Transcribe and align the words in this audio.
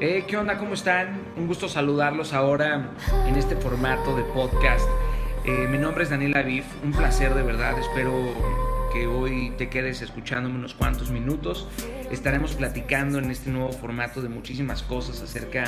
Eh, 0.00 0.26
¿Qué 0.28 0.36
onda? 0.36 0.58
¿Cómo 0.58 0.74
están? 0.74 1.20
Un 1.36 1.48
gusto 1.48 1.68
saludarlos 1.68 2.32
ahora 2.32 2.92
en 3.26 3.34
este 3.34 3.56
formato 3.56 4.14
de 4.14 4.22
podcast. 4.22 4.88
Eh, 5.44 5.66
mi 5.68 5.76
nombre 5.76 6.04
es 6.04 6.10
Daniel 6.10 6.36
Aviv, 6.36 6.62
un 6.84 6.92
placer 6.92 7.34
de 7.34 7.42
verdad. 7.42 7.76
Espero 7.80 8.12
que 8.92 9.08
hoy 9.08 9.52
te 9.58 9.68
quedes 9.68 10.00
escuchándome 10.00 10.54
unos 10.54 10.74
cuantos 10.74 11.10
minutos. 11.10 11.66
Estaremos 12.12 12.54
platicando 12.54 13.18
en 13.18 13.32
este 13.32 13.50
nuevo 13.50 13.72
formato 13.72 14.22
de 14.22 14.28
muchísimas 14.28 14.84
cosas 14.84 15.20
acerca 15.20 15.64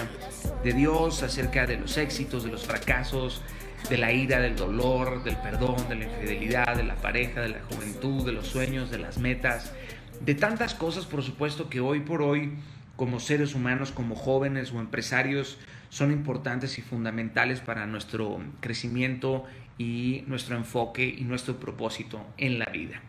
de 0.62 0.74
Dios, 0.74 1.24
acerca 1.24 1.66
de 1.66 1.78
los 1.78 1.96
éxitos, 1.96 2.44
de 2.44 2.52
los 2.52 2.64
fracasos, 2.64 3.42
de 3.88 3.98
la 3.98 4.12
ira, 4.12 4.38
del 4.38 4.54
dolor, 4.54 5.24
del 5.24 5.38
perdón, 5.38 5.88
de 5.88 5.96
la 5.96 6.04
infidelidad, 6.04 6.76
de 6.76 6.84
la 6.84 6.94
pareja, 6.94 7.40
de 7.40 7.48
la 7.48 7.62
juventud, 7.68 8.24
de 8.24 8.30
los 8.30 8.46
sueños, 8.46 8.92
de 8.92 8.98
las 8.98 9.18
metas, 9.18 9.72
de 10.20 10.36
tantas 10.36 10.74
cosas, 10.74 11.04
por 11.04 11.24
supuesto, 11.24 11.68
que 11.68 11.80
hoy 11.80 11.98
por 11.98 12.22
hoy, 12.22 12.52
como 13.00 13.18
seres 13.18 13.54
humanos, 13.54 13.92
como 13.92 14.14
jóvenes 14.14 14.74
o 14.74 14.78
empresarios, 14.78 15.56
son 15.88 16.12
importantes 16.12 16.78
y 16.78 16.82
fundamentales 16.82 17.60
para 17.60 17.86
nuestro 17.86 18.38
crecimiento 18.60 19.46
y 19.78 20.22
nuestro 20.26 20.54
enfoque 20.54 21.06
y 21.06 21.24
nuestro 21.24 21.58
propósito 21.58 22.22
en 22.36 22.58
la 22.58 22.66
vida. 22.66 23.00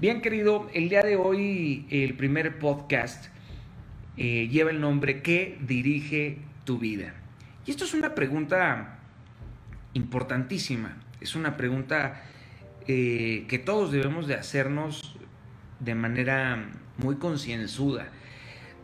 Bien, 0.00 0.22
querido, 0.22 0.70
el 0.72 0.88
día 0.88 1.02
de 1.02 1.16
hoy 1.16 1.86
el 1.90 2.14
primer 2.14 2.58
podcast 2.58 3.26
eh, 4.16 4.48
lleva 4.48 4.70
el 4.70 4.80
nombre 4.80 5.20
¿Qué 5.20 5.58
dirige 5.60 6.38
tu 6.64 6.78
vida? 6.78 7.12
Y 7.66 7.72
esto 7.72 7.84
es 7.84 7.92
una 7.92 8.14
pregunta 8.14 9.00
importantísima, 9.92 10.96
es 11.20 11.34
una 11.34 11.58
pregunta 11.58 12.22
eh, 12.88 13.44
que 13.48 13.58
todos 13.58 13.92
debemos 13.92 14.28
de 14.28 14.36
hacernos 14.36 15.18
de 15.80 15.94
manera 15.94 16.70
muy 16.96 17.16
concienzuda. 17.16 18.08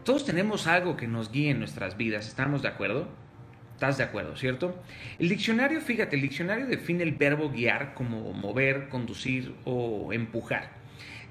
Todos 0.04 0.24
tenemos 0.24 0.66
algo 0.66 0.96
que 0.96 1.06
nos 1.06 1.30
guíe 1.30 1.50
en 1.50 1.60
nuestras 1.60 1.96
vidas, 1.96 2.26
¿estamos 2.26 2.60
de 2.60 2.68
acuerdo? 2.68 3.08
¿Estás 3.74 3.98
de 3.98 4.04
acuerdo, 4.04 4.36
cierto? 4.36 4.82
El 5.20 5.28
diccionario, 5.28 5.80
fíjate, 5.80 6.16
el 6.16 6.22
diccionario 6.22 6.66
define 6.66 7.04
el 7.04 7.12
verbo 7.12 7.50
guiar 7.50 7.94
como 7.94 8.32
mover, 8.32 8.88
conducir 8.88 9.54
o 9.64 10.12
empujar. 10.12 10.70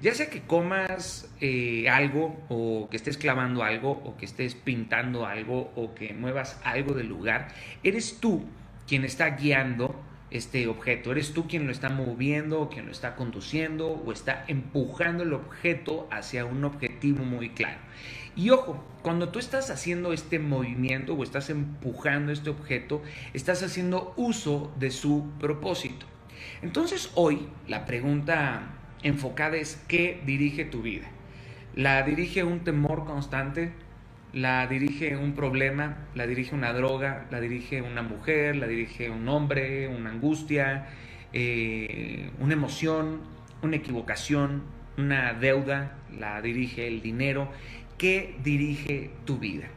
Ya 0.00 0.14
sea 0.14 0.30
que 0.30 0.40
comas 0.40 1.30
eh, 1.42 1.86
algo 1.90 2.42
o 2.48 2.88
que 2.90 2.96
estés 2.96 3.18
clavando 3.18 3.62
algo 3.62 3.90
o 3.90 4.16
que 4.16 4.24
estés 4.24 4.54
pintando 4.54 5.26
algo 5.26 5.70
o 5.76 5.94
que 5.94 6.14
muevas 6.14 6.58
algo 6.64 6.94
del 6.94 7.08
lugar, 7.08 7.48
eres 7.82 8.20
tú 8.20 8.46
quien 8.88 9.04
está 9.04 9.36
guiando 9.36 9.94
este 10.32 10.66
objeto, 10.66 11.12
eres 11.12 11.32
tú 11.32 11.46
quien 11.46 11.66
lo 11.66 11.72
está 11.72 11.88
moviendo 11.88 12.68
quien 12.68 12.86
lo 12.86 12.92
está 12.92 13.14
conduciendo 13.16 13.88
o 13.88 14.12
está 14.12 14.44
empujando 14.48 15.22
el 15.22 15.32
objeto 15.32 16.08
hacia 16.10 16.44
un 16.44 16.64
objetivo 16.64 17.24
muy 17.24 17.50
claro. 17.50 17.78
Y 18.34 18.50
ojo, 18.50 18.82
cuando 19.02 19.28
tú 19.28 19.38
estás 19.38 19.70
haciendo 19.70 20.12
este 20.12 20.38
movimiento 20.38 21.14
o 21.14 21.22
estás 21.22 21.50
empujando 21.50 22.32
este 22.32 22.48
objeto, 22.48 23.02
estás 23.34 23.62
haciendo 23.62 24.14
uso 24.16 24.72
de 24.78 24.90
su 24.90 25.30
propósito. 25.38 26.06
Entonces 26.62 27.10
hoy 27.14 27.48
la 27.68 27.84
pregunta 27.84 28.78
enfocada 29.02 29.56
es 29.56 29.82
¿qué 29.86 30.22
dirige 30.24 30.64
tu 30.64 30.82
vida? 30.82 31.08
¿La 31.74 32.02
dirige 32.02 32.44
un 32.44 32.60
temor 32.60 33.04
constante? 33.04 33.72
¿La 34.32 34.66
dirige 34.66 35.16
un 35.16 35.34
problema? 35.34 35.98
¿La 36.14 36.26
dirige 36.26 36.54
una 36.54 36.72
droga? 36.72 37.26
¿La 37.30 37.40
dirige 37.40 37.82
una 37.82 38.02
mujer? 38.02 38.56
¿La 38.56 38.66
dirige 38.66 39.10
un 39.10 39.28
hombre? 39.28 39.88
¿Una 39.88 40.10
angustia? 40.10 40.86
Eh, 41.32 42.30
¿Una 42.38 42.54
emoción? 42.54 43.20
¿Una 43.62 43.76
equivocación? 43.76 44.62
¿Una 44.96 45.34
deuda? 45.34 45.98
¿La 46.18 46.40
dirige 46.40 46.88
el 46.88 47.02
dinero? 47.02 47.50
¿Qué 47.98 48.36
dirige 48.42 49.10
tu 49.26 49.38
vida? 49.38 49.68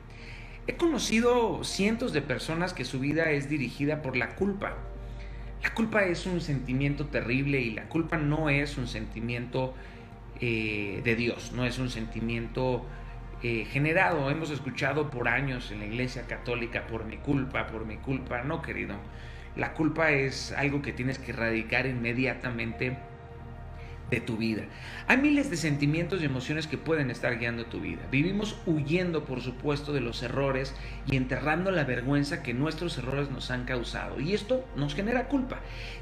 He 0.68 0.76
conocido 0.78 1.64
cientos 1.64 2.14
de 2.14 2.22
personas 2.22 2.74
que 2.74 2.86
su 2.86 3.00
vida 3.00 3.32
es 3.32 3.50
dirigida 3.50 4.02
por 4.02 4.16
la 4.16 4.36
culpa 4.36 4.78
la 5.66 5.74
culpa 5.74 6.04
es 6.04 6.28
un 6.28 6.42
sentimiento 6.42 7.08
terrible 7.08 7.60
y 7.60 7.72
la 7.72 7.90
culpa 7.90 8.18
no 8.18 8.52
es 8.52 8.78
un 8.78 8.88
sentimiento 8.88 9.74
eh, 10.40 11.02
de 11.04 11.16
Dios, 11.16 11.54
no 11.56 11.66
es 11.66 11.80
un 11.80 11.90
sentimiento 11.90 12.86
eh, 13.48 13.64
generado. 13.66 14.32
Hemos 14.32 14.50
escuchado 14.50 15.12
por 15.12 15.28
años 15.28 15.70
en 15.70 15.78
la 15.78 15.86
Iglesia 15.86 16.24
Católica 16.24 16.88
por 16.88 17.06
mi 17.06 17.18
culpa, 17.18 17.68
por 17.68 17.86
mi 17.86 17.98
culpa. 17.98 18.42
No, 18.42 18.64
querido. 18.64 18.96
La 19.56 19.76
culpa 19.76 20.10
es 20.10 20.52
algo 20.54 20.82
que 20.82 20.94
tienes 20.94 21.20
que 21.20 21.30
erradicar 21.30 21.86
inmediatamente 21.86 22.98
de 24.10 24.20
tu 24.20 24.38
vida. 24.38 24.64
Hay 25.08 25.18
miles 25.18 25.50
de 25.50 25.58
sentimientos 25.58 26.22
y 26.22 26.26
emociones 26.26 26.68
que 26.68 26.78
pueden 26.78 27.10
estar 27.10 27.38
guiando 27.40 27.66
tu 27.66 27.80
vida. 27.80 28.02
Vivimos 28.12 28.58
huyendo, 28.66 29.26
por 29.26 29.42
supuesto, 29.42 29.94
de 29.94 30.02
los 30.02 30.22
errores 30.24 30.76
y 31.08 31.16
enterrando 31.16 31.72
la 31.72 31.84
vergüenza 31.84 32.44
que 32.44 32.54
nuestros 32.54 32.98
errores 32.98 33.32
nos 33.32 33.52
han 33.52 33.66
causado. 33.66 34.20
Y 34.20 34.34
esto 34.34 34.66
nos 34.76 34.96
genera 34.96 35.28
culpa. 35.28 35.60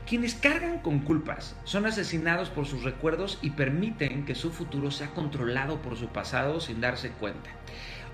Quienes 0.08 0.36
cargan 0.36 0.80
con 0.80 1.00
culpas 1.00 1.56
son 1.64 1.86
asesinados 1.86 2.50
por 2.50 2.66
sus 2.66 2.84
recuerdos 2.84 3.40
y 3.42 3.52
permiten 3.52 4.26
que 4.26 4.36
su 4.36 4.52
futuro 4.52 4.92
sea 4.92 5.08
controlado 5.12 5.82
por 5.82 5.98
su 5.98 6.08
pasado 6.08 6.60
sin 6.60 6.82
darse 6.82 7.10
cuenta. 7.12 7.50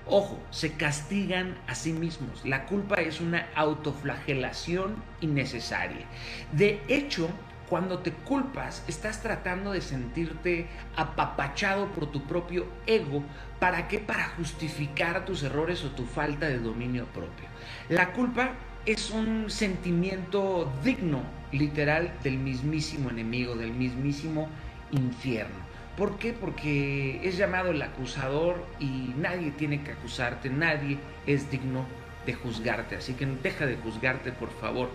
Ojo, 0.06 0.40
se 0.50 0.72
castigan 0.72 1.56
a 1.68 1.74
sí 1.74 1.92
mismos. 1.92 2.44
La 2.44 2.66
culpa 2.66 2.96
es 2.96 3.20
una 3.20 3.46
autoflagelación 3.54 4.96
innecesaria. 5.20 6.06
De 6.52 6.80
hecho, 6.88 7.30
cuando 7.70 8.00
te 8.00 8.10
culpas, 8.10 8.82
estás 8.88 9.22
tratando 9.22 9.70
de 9.70 9.80
sentirte 9.80 10.66
apapachado 10.96 11.86
por 11.92 12.10
tu 12.10 12.24
propio 12.24 12.66
ego. 12.84 13.22
¿Para 13.60 13.86
qué? 13.86 14.00
Para 14.00 14.24
justificar 14.30 15.24
tus 15.24 15.44
errores 15.44 15.84
o 15.84 15.90
tu 15.90 16.04
falta 16.04 16.48
de 16.48 16.58
dominio 16.58 17.06
propio. 17.06 17.46
La 17.88 18.12
culpa 18.12 18.54
es 18.86 19.10
un 19.10 19.48
sentimiento 19.48 20.70
digno, 20.82 21.22
literal, 21.52 22.12
del 22.24 22.38
mismísimo 22.38 23.08
enemigo, 23.08 23.54
del 23.54 23.72
mismísimo 23.72 24.48
infierno. 24.90 25.60
¿Por 25.96 26.18
qué? 26.18 26.32
Porque 26.32 27.20
es 27.22 27.36
llamado 27.36 27.70
el 27.70 27.82
acusador 27.82 28.66
y 28.80 29.14
nadie 29.16 29.52
tiene 29.52 29.82
que 29.82 29.92
acusarte, 29.92 30.50
nadie 30.50 30.98
es 31.24 31.48
digno 31.52 31.84
de 32.26 32.34
juzgarte, 32.34 32.96
así 32.96 33.14
que 33.14 33.26
deja 33.26 33.66
de 33.66 33.76
juzgarte, 33.76 34.32
por 34.32 34.50
favor. 34.60 34.90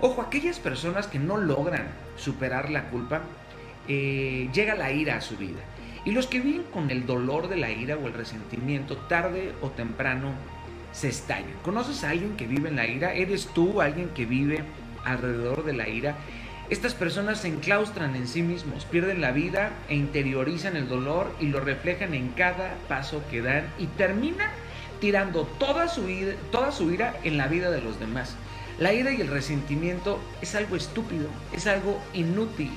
Ojo, 0.00 0.22
aquellas 0.22 0.58
personas 0.58 1.06
que 1.06 1.18
no 1.18 1.36
logran 1.36 1.88
superar 2.16 2.70
la 2.70 2.88
culpa, 2.88 3.22
eh, 3.88 4.48
llega 4.52 4.74
la 4.74 4.92
ira 4.92 5.16
a 5.16 5.20
su 5.20 5.36
vida. 5.36 5.60
Y 6.04 6.12
los 6.12 6.26
que 6.26 6.40
viven 6.40 6.64
con 6.72 6.90
el 6.90 7.06
dolor 7.06 7.48
de 7.48 7.56
la 7.56 7.70
ira 7.70 7.96
o 7.96 8.06
el 8.06 8.14
resentimiento, 8.14 8.96
tarde 8.96 9.52
o 9.60 9.68
temprano 9.70 10.32
se 10.92 11.08
estallan. 11.08 11.52
¿Conoces 11.62 12.04
a 12.04 12.10
alguien 12.10 12.36
que 12.36 12.46
vive 12.46 12.68
en 12.68 12.76
la 12.76 12.86
ira? 12.86 13.12
¿Eres 13.12 13.46
tú 13.48 13.80
alguien 13.80 14.08
que 14.10 14.24
vive 14.24 14.64
alrededor 15.04 15.64
de 15.64 15.74
la 15.74 15.88
ira? 15.88 16.16
Estas 16.70 16.94
personas 16.94 17.40
se 17.40 17.48
enclaustran 17.48 18.14
en 18.14 18.28
sí 18.28 18.42
mismos, 18.42 18.84
pierden 18.84 19.20
la 19.20 19.32
vida 19.32 19.72
e 19.88 19.96
interiorizan 19.96 20.76
el 20.76 20.88
dolor 20.88 21.34
y 21.40 21.46
lo 21.46 21.58
reflejan 21.58 22.14
en 22.14 22.28
cada 22.28 22.76
paso 22.88 23.22
que 23.28 23.42
dan 23.42 23.68
y 23.76 23.86
terminan 23.86 24.50
tirando 25.00 25.44
toda 25.58 25.88
su, 25.88 26.08
ira, 26.08 26.34
toda 26.52 26.72
su 26.72 26.90
ira 26.90 27.18
en 27.24 27.36
la 27.36 27.48
vida 27.48 27.70
de 27.70 27.80
los 27.80 27.98
demás. 27.98 28.36
La 28.78 28.92
ira 28.92 29.12
y 29.12 29.20
el 29.20 29.28
resentimiento 29.28 30.20
es 30.40 30.54
algo 30.54 30.76
estúpido, 30.76 31.28
es 31.52 31.66
algo 31.66 32.00
inútil. 32.14 32.72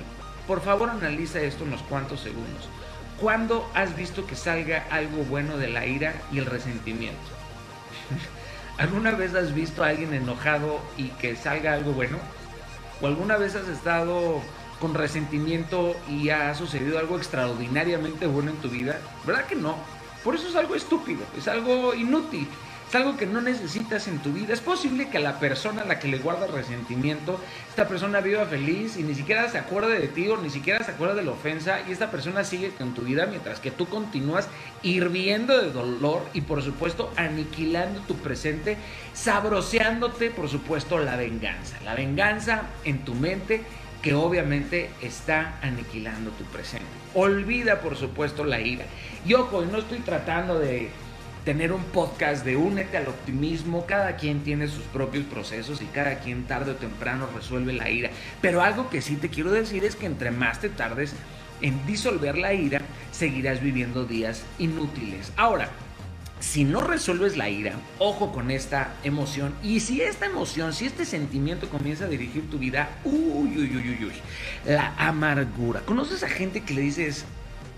Por 0.47 0.61
favor 0.61 0.89
analiza 0.89 1.39
esto 1.41 1.63
unos 1.63 1.81
cuantos 1.83 2.21
segundos. 2.21 2.69
¿Cuándo 3.19 3.69
has 3.73 3.95
visto 3.95 4.25
que 4.25 4.35
salga 4.35 4.85
algo 4.89 5.23
bueno 5.23 5.57
de 5.57 5.69
la 5.69 5.85
ira 5.85 6.13
y 6.31 6.39
el 6.39 6.45
resentimiento? 6.45 7.21
¿Alguna 8.77 9.11
vez 9.11 9.35
has 9.35 9.53
visto 9.53 9.83
a 9.83 9.89
alguien 9.89 10.13
enojado 10.13 10.81
y 10.97 11.09
que 11.09 11.35
salga 11.35 11.73
algo 11.73 11.93
bueno? 11.93 12.17
¿O 13.01 13.07
alguna 13.07 13.37
vez 13.37 13.55
has 13.55 13.67
estado 13.67 14.41
con 14.79 14.93
resentimiento 14.93 15.95
y 16.09 16.29
ha 16.29 16.53
sucedido 16.55 16.99
algo 16.99 17.17
extraordinariamente 17.17 18.25
bueno 18.25 18.51
en 18.51 18.57
tu 18.57 18.69
vida? 18.69 18.99
¿Verdad 19.25 19.45
que 19.45 19.55
no? 19.55 19.75
Por 20.23 20.35
eso 20.35 20.47
es 20.47 20.55
algo 20.55 20.75
estúpido, 20.75 21.21
es 21.37 21.47
algo 21.47 21.93
inútil, 21.93 22.47
es 22.87 22.95
algo 22.95 23.17
que 23.17 23.25
no 23.25 23.41
necesitas 23.41 24.07
en 24.07 24.19
tu 24.19 24.31
vida. 24.31 24.53
Es 24.53 24.61
posible 24.61 25.09
que 25.09 25.17
a 25.17 25.21
la 25.21 25.39
persona 25.39 25.81
a 25.81 25.85
la 25.85 25.99
que 25.99 26.07
le 26.07 26.19
guardas 26.19 26.51
resentimiento, 26.51 27.39
esta 27.67 27.87
persona 27.87 28.21
viva 28.21 28.45
feliz 28.45 28.97
y 28.97 29.03
ni 29.03 29.15
siquiera 29.15 29.49
se 29.49 29.57
acuerde 29.57 29.99
de 29.99 30.07
ti 30.07 30.29
o 30.29 30.37
ni 30.37 30.49
siquiera 30.49 30.83
se 30.83 30.91
acuerda 30.91 31.15
de 31.15 31.23
la 31.23 31.31
ofensa 31.31 31.79
y 31.87 31.91
esta 31.91 32.11
persona 32.11 32.43
sigue 32.43 32.69
con 32.69 32.93
tu 32.93 33.01
vida 33.01 33.25
mientras 33.25 33.59
que 33.59 33.71
tú 33.71 33.87
continúas 33.87 34.47
hirviendo 34.83 35.59
de 35.59 35.71
dolor 35.71 36.21
y 36.33 36.41
por 36.41 36.61
supuesto 36.61 37.11
aniquilando 37.15 37.99
tu 38.01 38.15
presente, 38.17 38.77
sabroseándote 39.13 40.29
por 40.29 40.47
supuesto 40.47 40.99
la 40.99 41.15
venganza. 41.15 41.77
La 41.83 41.95
venganza 41.95 42.61
en 42.85 43.03
tu 43.03 43.15
mente 43.15 43.63
que 44.03 44.13
obviamente 44.13 44.89
está 45.01 45.57
aniquilando 45.61 46.29
tu 46.31 46.43
presente. 46.43 46.85
Olvida, 47.15 47.79
por 47.79 47.95
supuesto, 47.95 48.43
la 48.43 48.59
ira. 48.59 48.85
Y 49.25 49.33
ojo, 49.33 49.63
no 49.63 49.79
estoy 49.79 49.99
tratando 49.99 50.59
de 50.59 50.89
tener 51.45 51.71
un 51.71 51.83
podcast 51.85 52.45
de 52.45 52.57
únete 52.57 52.97
al 52.97 53.07
optimismo. 53.07 53.85
Cada 53.85 54.17
quien 54.17 54.43
tiene 54.43 54.67
sus 54.67 54.83
propios 54.83 55.23
procesos 55.25 55.81
y 55.81 55.85
cada 55.85 56.19
quien 56.19 56.43
tarde 56.43 56.71
o 56.71 56.75
temprano 56.75 57.29
resuelve 57.33 57.71
la 57.71 57.89
ira. 57.89 58.09
Pero 58.41 58.61
algo 58.61 58.89
que 58.89 59.01
sí 59.01 59.15
te 59.15 59.29
quiero 59.29 59.51
decir 59.51 59.85
es 59.85 59.95
que 59.95 60.05
entre 60.05 60.31
más 60.31 60.59
te 60.59 60.67
tardes 60.67 61.15
en 61.61 61.85
disolver 61.85 62.37
la 62.37 62.53
ira, 62.53 62.81
seguirás 63.11 63.61
viviendo 63.61 64.03
días 64.03 64.43
inútiles. 64.59 65.31
Ahora, 65.37 65.69
si 66.43 66.65
no 66.65 66.81
resuelves 66.81 67.37
la 67.37 67.49
ira, 67.49 67.71
ojo 67.99 68.33
con 68.33 68.51
esta 68.51 68.95
emoción. 69.05 69.55
Y 69.63 69.79
si 69.79 70.01
esta 70.01 70.25
emoción, 70.25 70.73
si 70.73 70.85
este 70.85 71.05
sentimiento 71.05 71.69
comienza 71.69 72.03
a 72.03 72.09
dirigir 72.09 72.49
tu 72.49 72.59
vida, 72.59 72.89
uy, 73.05 73.57
uy, 73.57 73.77
uy, 73.77 73.77
uy, 73.77 74.05
uy, 74.05 74.13
la 74.65 74.93
amargura. 74.97 75.79
¿Conoces 75.79 76.21
a 76.21 76.27
gente 76.27 76.61
que 76.61 76.73
le 76.73 76.81
dices, 76.81 77.23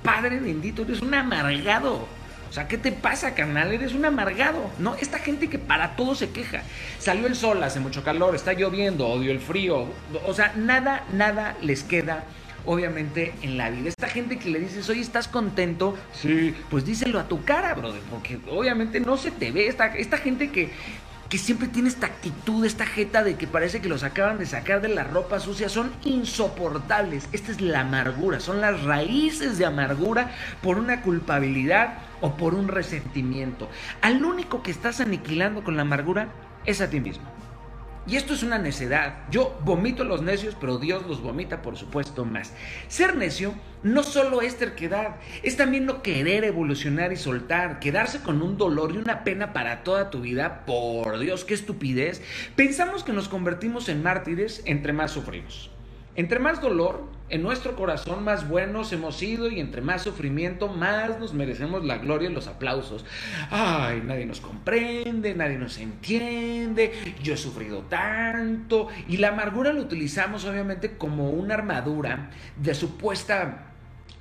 Padre 0.01 0.39
bendito, 0.39 0.81
eres 0.81 1.01
un 1.01 1.13
amargado? 1.13 2.07
O 2.49 2.53
sea, 2.53 2.67
¿qué 2.67 2.79
te 2.79 2.91
pasa, 2.91 3.35
carnal? 3.35 3.71
Eres 3.71 3.93
un 3.93 4.03
amargado. 4.03 4.71
No, 4.79 4.95
esta 4.95 5.19
gente 5.19 5.47
que 5.47 5.59
para 5.59 5.95
todo 5.95 6.15
se 6.15 6.31
queja. 6.31 6.63
Salió 6.97 7.27
el 7.27 7.35
sol, 7.35 7.63
hace 7.63 7.79
mucho 7.79 8.03
calor, 8.03 8.33
está 8.33 8.53
lloviendo, 8.53 9.07
odio 9.07 9.31
el 9.31 9.39
frío. 9.39 9.85
O 10.25 10.33
sea, 10.33 10.53
nada, 10.55 11.05
nada 11.13 11.55
les 11.61 11.83
queda 11.83 12.23
obviamente 12.65 13.33
en 13.41 13.57
la 13.57 13.69
vida. 13.69 13.89
Esta 13.89 14.07
gente 14.07 14.37
que 14.37 14.49
le 14.49 14.59
dices, 14.59 14.89
oye, 14.89 15.01
¿estás 15.01 15.27
contento? 15.27 15.95
Sí, 16.13 16.53
pues 16.69 16.85
díselo 16.85 17.19
a 17.19 17.27
tu 17.27 17.43
cara, 17.43 17.73
brother, 17.73 18.01
porque 18.09 18.39
obviamente 18.49 18.99
no 18.99 19.17
se 19.17 19.31
te 19.31 19.51
ve. 19.51 19.67
Esta, 19.67 19.87
esta 19.87 20.17
gente 20.17 20.51
que, 20.51 20.71
que 21.29 21.37
siempre 21.37 21.67
tiene 21.67 21.89
esta 21.89 22.07
actitud, 22.07 22.65
esta 22.65 22.85
jeta 22.85 23.23
de 23.23 23.35
que 23.35 23.47
parece 23.47 23.81
que 23.81 23.89
los 23.89 24.03
acaban 24.03 24.37
de 24.37 24.45
sacar 24.45 24.81
de 24.81 24.89
la 24.89 25.03
ropa 25.03 25.39
sucia, 25.39 25.69
son 25.69 25.91
insoportables. 26.03 27.27
Esta 27.31 27.51
es 27.51 27.61
la 27.61 27.81
amargura, 27.81 28.39
son 28.39 28.61
las 28.61 28.83
raíces 28.83 29.57
de 29.57 29.65
amargura 29.65 30.31
por 30.61 30.77
una 30.77 31.01
culpabilidad 31.01 31.99
o 32.21 32.35
por 32.35 32.53
un 32.53 32.67
resentimiento. 32.67 33.69
Al 34.01 34.23
único 34.23 34.63
que 34.63 34.71
estás 34.71 35.01
aniquilando 35.01 35.63
con 35.63 35.75
la 35.75 35.83
amargura 35.83 36.29
es 36.65 36.81
a 36.81 36.89
ti 36.89 36.99
mismo. 36.99 37.34
Y 38.07 38.17
esto 38.17 38.33
es 38.35 38.43
una 38.43 38.59
necedad. 38.59 39.15
Yo 39.31 39.59
vomito 39.63 40.03
los 40.03 40.21
necios, 40.21 40.55
pero 40.59 40.77
Dios 40.77 41.07
los 41.07 41.21
vomita, 41.21 41.63
por 41.63 41.75
supuesto, 41.75 42.23
más. 42.23 42.53
Ser 42.87 43.15
necio 43.15 43.55
no 43.81 44.03
solo 44.03 44.41
es 44.41 44.57
terquedad, 44.57 45.15
es 45.41 45.57
también 45.57 45.85
no 45.85 46.03
querer 46.03 46.43
evolucionar 46.43 47.11
y 47.11 47.17
soltar, 47.17 47.79
quedarse 47.79 48.21
con 48.21 48.41
un 48.43 48.57
dolor 48.57 48.93
y 48.93 48.97
una 48.97 49.23
pena 49.23 49.53
para 49.53 49.83
toda 49.83 50.11
tu 50.11 50.21
vida. 50.21 50.65
Por 50.65 51.17
Dios, 51.19 51.45
qué 51.45 51.55
estupidez. 51.55 52.21
Pensamos 52.55 53.03
que 53.03 53.13
nos 53.13 53.27
convertimos 53.27 53.89
en 53.89 54.03
mártires 54.03 54.61
entre 54.65 54.93
más 54.93 55.11
sufrimos. 55.11 55.74
Entre 56.15 56.39
más 56.39 56.61
dolor 56.61 57.03
en 57.29 57.41
nuestro 57.41 57.75
corazón, 57.75 58.23
más 58.23 58.47
buenos 58.47 58.93
hemos 58.93 59.17
sido 59.17 59.49
y 59.49 59.59
entre 59.59 59.81
más 59.81 60.03
sufrimiento, 60.03 60.69
más 60.69 61.19
nos 61.19 61.33
merecemos 61.33 61.83
la 61.83 61.97
gloria 61.97 62.29
y 62.29 62.33
los 62.33 62.47
aplausos. 62.47 63.03
Ay, 63.49 64.01
nadie 64.05 64.25
nos 64.25 64.39
comprende, 64.39 65.35
nadie 65.35 65.57
nos 65.57 65.77
entiende, 65.77 66.93
yo 67.21 67.33
he 67.33 67.37
sufrido 67.37 67.81
tanto. 67.89 68.87
Y 69.09 69.17
la 69.17 69.29
amargura 69.29 69.73
la 69.73 69.81
utilizamos 69.81 70.45
obviamente 70.45 70.97
como 70.97 71.31
una 71.31 71.55
armadura 71.55 72.29
de 72.55 72.73
supuesta 72.75 73.73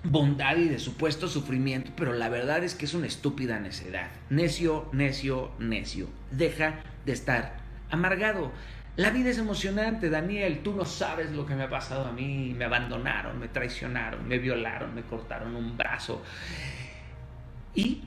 bondad 0.03 0.57
y 0.57 0.69
de 0.69 0.79
supuesto 0.79 1.29
sufrimiento, 1.29 1.93
pero 1.97 2.13
la 2.13 2.29
verdad 2.29 2.63
es 2.65 2.75
que 2.75 2.85
es 2.85 2.95
una 2.95 3.07
estúpida 3.07 3.61
necedad. 3.61 4.11
Necio, 4.31 4.89
necio, 4.93 5.53
necio. 5.59 6.09
Deja 6.31 6.81
de 7.07 7.13
estar 7.13 7.57
amargado. 7.91 8.53
La 8.97 9.11
vida 9.11 9.31
es 9.31 9.39
emocionante, 9.39 10.09
Daniel, 10.09 10.61
tú 10.63 10.73
no 10.73 10.85
sabes 10.85 11.33
lo 11.33 11.45
que 11.45 11.57
me 11.57 11.65
ha 11.65 11.69
pasado 11.69 12.07
a 12.07 12.13
mí. 12.13 12.55
Me 12.57 12.65
abandonaron, 12.65 13.41
me 13.41 13.49
traicionaron, 13.49 14.29
me 14.29 14.39
violaron, 14.39 14.95
me 14.95 15.03
cortaron 15.03 15.57
un 15.57 15.77
brazo. 15.77 16.23
Y, 17.75 18.05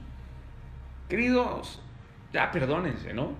queridos, 1.09 1.81
ya 2.31 2.51
perdónense, 2.51 3.13
¿no? 3.13 3.33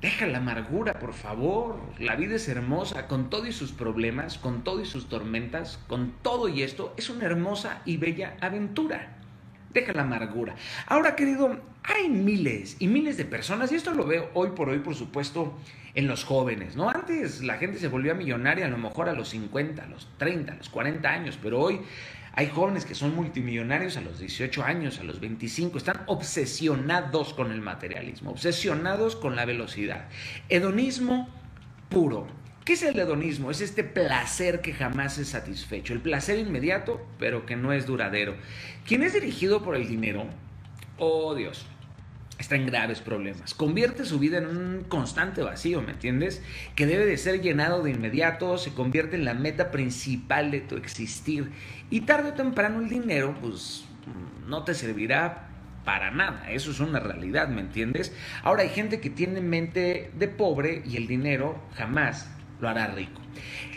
Deja 0.00 0.26
la 0.26 0.38
amargura, 0.38 0.98
por 0.98 1.12
favor. 1.12 1.78
La 1.98 2.16
vida 2.16 2.36
es 2.36 2.48
hermosa, 2.48 3.06
con 3.06 3.28
todo 3.28 3.46
y 3.46 3.52
sus 3.52 3.72
problemas, 3.72 4.38
con 4.38 4.64
todo 4.64 4.80
y 4.80 4.86
sus 4.86 5.10
tormentas, 5.10 5.78
con 5.86 6.12
todo 6.22 6.48
y 6.48 6.62
esto, 6.62 6.94
es 6.96 7.10
una 7.10 7.26
hermosa 7.26 7.82
y 7.84 7.98
bella 7.98 8.38
aventura. 8.40 9.18
Deja 9.74 9.92
la 9.92 10.02
amargura. 10.02 10.54
Ahora, 10.86 11.16
querido, 11.16 11.60
hay 11.82 12.08
miles 12.08 12.76
y 12.78 12.88
miles 12.88 13.18
de 13.18 13.26
personas, 13.26 13.72
y 13.72 13.74
esto 13.74 13.92
lo 13.92 14.06
veo 14.06 14.30
hoy 14.32 14.50
por 14.50 14.70
hoy, 14.70 14.78
por 14.78 14.94
supuesto, 14.94 15.54
en 15.94 16.08
los 16.08 16.24
jóvenes, 16.24 16.76
¿no? 16.76 16.88
Antes 16.88 17.42
la 17.42 17.56
gente 17.56 17.78
se 17.78 17.88
volvía 17.88 18.14
millonaria 18.14 18.66
a 18.66 18.68
lo 18.68 18.78
mejor 18.78 19.08
a 19.08 19.12
los 19.12 19.28
50, 19.28 19.84
a 19.84 19.86
los 19.86 20.08
30, 20.18 20.52
a 20.52 20.56
los 20.56 20.68
40 20.68 21.08
años, 21.08 21.38
pero 21.40 21.60
hoy 21.60 21.80
hay 22.32 22.48
jóvenes 22.48 22.84
que 22.84 22.96
son 22.96 23.14
multimillonarios 23.14 23.96
a 23.96 24.00
los 24.00 24.18
18 24.18 24.64
años, 24.64 24.98
a 24.98 25.04
los 25.04 25.20
25, 25.20 25.78
están 25.78 26.02
obsesionados 26.06 27.32
con 27.32 27.52
el 27.52 27.60
materialismo, 27.60 28.32
obsesionados 28.32 29.14
con 29.14 29.36
la 29.36 29.44
velocidad. 29.44 30.08
Hedonismo 30.48 31.28
puro. 31.88 32.26
¿Qué 32.64 32.72
es 32.72 32.82
el 32.82 32.98
hedonismo? 32.98 33.52
Es 33.52 33.60
este 33.60 33.84
placer 33.84 34.62
que 34.62 34.72
jamás 34.72 35.18
es 35.18 35.28
satisfecho, 35.28 35.92
el 35.92 36.00
placer 36.00 36.38
inmediato, 36.38 37.06
pero 37.20 37.46
que 37.46 37.54
no 37.54 37.72
es 37.72 37.86
duradero. 37.86 38.34
Quien 38.84 39.02
es 39.04 39.12
dirigido 39.12 39.62
por 39.62 39.76
el 39.76 39.86
dinero, 39.86 40.26
oh 40.98 41.34
Dios, 41.34 41.66
está 42.38 42.56
en 42.56 42.66
graves 42.66 43.00
problemas. 43.00 43.54
Convierte 43.54 44.04
su 44.04 44.18
vida 44.18 44.38
en 44.38 44.46
un 44.46 44.84
constante 44.84 45.42
vacío, 45.42 45.82
¿me 45.82 45.92
entiendes? 45.92 46.42
Que 46.74 46.86
debe 46.86 47.06
de 47.06 47.16
ser 47.16 47.40
llenado 47.40 47.82
de 47.82 47.90
inmediato, 47.90 48.58
se 48.58 48.72
convierte 48.74 49.16
en 49.16 49.24
la 49.24 49.34
meta 49.34 49.70
principal 49.70 50.50
de 50.50 50.60
tu 50.60 50.76
existir. 50.76 51.50
Y 51.90 52.02
tarde 52.02 52.30
o 52.30 52.34
temprano 52.34 52.80
el 52.80 52.88
dinero, 52.88 53.34
pues, 53.40 53.84
no 54.46 54.64
te 54.64 54.74
servirá 54.74 55.48
para 55.84 56.10
nada. 56.10 56.50
Eso 56.50 56.70
es 56.70 56.80
una 56.80 57.00
realidad, 57.00 57.48
¿me 57.48 57.60
entiendes? 57.60 58.12
Ahora 58.42 58.62
hay 58.62 58.70
gente 58.70 59.00
que 59.00 59.10
tiene 59.10 59.40
mente 59.40 60.10
de 60.14 60.28
pobre 60.28 60.82
y 60.86 60.96
el 60.96 61.06
dinero 61.06 61.62
jamás 61.74 62.28
lo 62.60 62.68
hará 62.68 62.86
rico. 62.88 63.20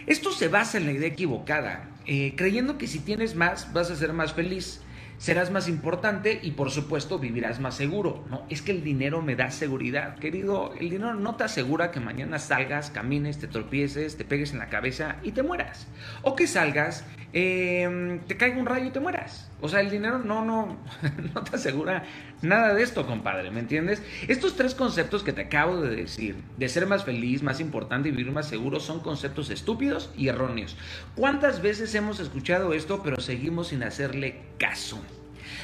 Esto 0.06 0.32
se 0.32 0.48
basa 0.48 0.78
en 0.78 0.86
la 0.86 0.94
idea 0.94 1.10
equivocada, 1.10 1.90
eh, 2.06 2.34
creyendo 2.38 2.78
que 2.78 2.88
si 2.88 3.00
tienes 3.00 3.36
más 3.36 3.74
vas 3.74 3.92
a 3.92 3.96
ser 3.96 4.14
más 4.14 4.34
feliz 4.34 4.82
serás 5.18 5.52
más 5.52 5.68
importante 5.68 6.40
y 6.42 6.52
por 6.52 6.72
supuesto 6.72 7.20
vivirás 7.20 7.60
más 7.60 7.76
seguro. 7.76 8.24
No, 8.30 8.44
es 8.50 8.62
que 8.62 8.72
el 8.72 8.84
dinero 8.84 9.22
me 9.22 9.36
da 9.36 9.52
seguridad, 9.52 10.16
querido. 10.18 10.74
El 10.80 10.90
dinero 10.90 11.16
no 11.16 11.36
te 11.36 11.44
asegura 11.44 11.92
que 11.92 12.00
mañana 12.00 12.40
salgas, 12.40 12.92
camines, 12.92 13.40
te 13.40 13.48
tropieces, 13.48 14.18
te 14.18 14.26
pegues 14.26 14.52
en 14.54 14.60
la 14.60 14.70
cabeza 14.70 15.18
y 15.24 15.32
te 15.32 15.44
mueras. 15.44 15.88
O 16.22 16.36
que 16.36 16.48
salgas, 16.48 17.06
em, 17.38 18.20
te 18.22 18.36
caiga 18.36 18.58
un 18.58 18.66
rayo 18.66 18.88
y 18.88 18.90
te 18.90 19.00
mueras. 19.00 19.50
O 19.62 19.70
sea, 19.70 19.82
el 19.82 19.90
dinero 19.90 20.20
no, 20.20 20.44
no, 20.44 20.78
no 21.34 21.44
te 21.44 21.56
asegura 21.56 22.04
nada 22.42 22.74
de 22.74 22.82
esto, 22.82 23.06
compadre, 23.06 23.52
¿me 23.52 23.60
entiendes? 23.60 24.02
Estos 24.28 24.56
tres 24.56 24.74
conceptos 24.74 25.24
que 25.24 25.34
te 25.34 25.42
acabo 25.42 25.82
de 25.82 25.96
decir, 25.96 26.36
de 26.58 26.70
ser 26.70 26.88
más 26.88 27.06
feliz, 27.06 27.44
más 27.44 27.60
importante 27.60 28.10
y 28.10 28.12
vivir 28.12 28.32
más 28.32 28.48
seguro, 28.48 28.80
son 28.80 29.02
conceptos 29.02 29.50
estúpidos 29.50 30.12
y 30.18 30.30
erróneos. 30.30 30.78
¿Cuántas 31.16 31.62
veces 31.62 31.94
hemos 31.96 32.20
escuchado 32.20 32.74
esto 32.74 33.02
pero 33.04 33.20
seguimos 33.20 33.68
sin 33.68 33.84
hacerle 33.84 34.42
caso? 34.58 35.00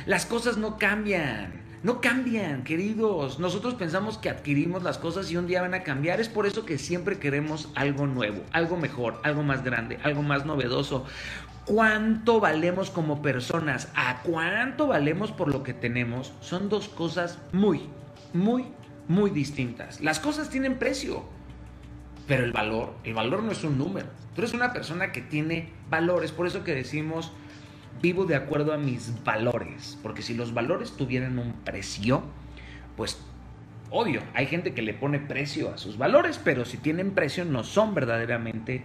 Las 0.06 0.26
cosas 0.26 0.58
no 0.58 0.78
cambian. 0.78 1.73
No 1.84 2.00
cambian, 2.00 2.64
queridos. 2.64 3.40
Nosotros 3.40 3.74
pensamos 3.74 4.18
que 4.18 4.30
adquirimos 4.30 4.84
las 4.84 4.98
cosas 4.98 5.30
y 5.30 5.36
un 5.36 5.48
día 5.48 5.62
van 5.62 5.74
a 5.74 5.84
cambiar. 5.84 6.22
Es 6.22 6.30
por 6.30 6.46
eso 6.46 6.66
que 6.66 6.78
siempre 6.78 7.20
queremos 7.20 7.68
algo 7.76 8.08
nuevo, 8.08 8.42
algo 8.54 8.78
mejor, 8.78 9.20
algo 9.24 9.44
más 9.44 9.66
grande, 9.66 10.00
algo 10.02 10.24
más 10.24 10.46
novedoso. 10.46 11.06
¿Cuánto 11.66 12.40
valemos 12.40 12.90
como 12.90 13.22
personas? 13.22 13.90
¿A 13.96 14.22
cuánto 14.22 14.88
valemos 14.88 15.34
por 15.34 15.50
lo 15.50 15.62
que 15.64 15.74
tenemos? 15.74 16.32
Son 16.40 16.70
dos 16.70 16.88
cosas 16.88 17.40
muy, 17.52 17.90
muy, 18.34 18.68
muy 19.10 19.30
distintas. 19.30 20.00
Las 20.00 20.22
cosas 20.22 20.50
tienen 20.50 20.80
precio, 20.80 21.26
pero 22.30 22.46
el 22.46 22.54
valor, 22.54 22.94
el 23.04 23.14
valor 23.14 23.44
no 23.44 23.52
es 23.52 23.62
un 23.66 23.78
número. 23.78 24.08
Tú 24.36 24.42
eres 24.42 24.54
una 24.54 24.72
persona 24.72 25.12
que 25.12 25.22
tiene 25.22 25.74
valores. 25.90 26.32
Por 26.32 26.48
eso 26.48 26.64
que 26.64 26.74
decimos 26.74 27.34
vivo 28.02 28.26
de 28.26 28.36
acuerdo 28.36 28.74
a 28.74 28.78
mis 28.78 29.24
valores, 29.24 29.98
porque 30.02 30.22
si 30.22 30.34
los 30.34 30.54
valores 30.54 30.92
tuvieran 30.98 31.40
un 31.40 31.54
precio, 31.64 32.24
pues 32.96 33.22
obvio, 33.90 34.22
hay 34.34 34.48
gente 34.48 34.74
que 34.74 34.82
le 34.82 34.94
pone 34.94 35.20
precio 35.20 35.72
a 35.74 35.78
sus 35.78 35.98
valores, 35.98 36.40
pero 36.44 36.66
si 36.66 36.78
tienen 36.78 37.12
precio 37.12 37.46
no 37.46 37.64
son 37.64 37.94
verdaderamente 37.94 38.84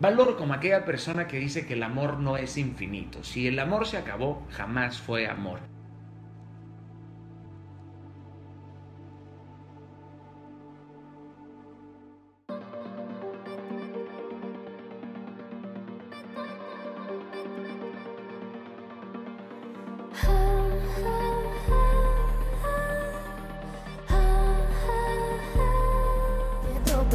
valor 0.00 0.36
como 0.36 0.54
aquella 0.54 0.84
persona 0.84 1.26
que 1.26 1.38
dice 1.38 1.66
que 1.66 1.74
el 1.74 1.82
amor 1.82 2.18
no 2.18 2.36
es 2.36 2.56
infinito. 2.56 3.22
Si 3.24 3.46
el 3.46 3.58
amor 3.58 3.86
se 3.86 3.98
acabó, 3.98 4.46
jamás 4.50 4.98
fue 4.98 5.28
amor. 5.28 5.60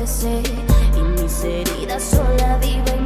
Y 0.02 1.02
mis 1.22 1.44
heridas 1.44 2.02
son 2.02 2.38
la 2.38 2.58
vida 2.60 2.99